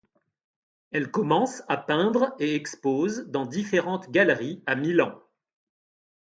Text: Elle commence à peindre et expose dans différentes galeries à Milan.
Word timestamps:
Elle 0.89 1.11
commence 1.11 1.61
à 1.67 1.77
peindre 1.77 2.35
et 2.39 2.55
expose 2.55 3.27
dans 3.27 3.45
différentes 3.45 4.09
galeries 4.09 4.63
à 4.65 4.73
Milan. 4.73 5.13